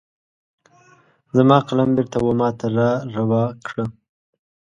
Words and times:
زما 1.35 1.57
قلم 1.67 1.89
بیرته 1.97 2.17
وماته 2.21 2.67
را 2.77 2.89
روا 3.15 3.43
کړه 3.65 3.85